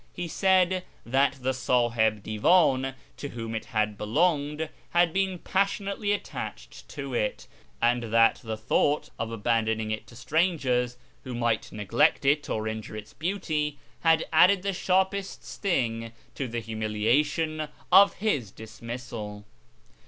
[0.15, 6.87] He said that the Sahib Divan, to whom it had belonged, had been passionately attached
[6.89, 7.45] to it,
[7.79, 12.95] and that the thought of abandoning it to strangers, who might neglect it or injure
[12.97, 19.45] its beauty, had added the sharpest sting to the humiliation of his dismissal.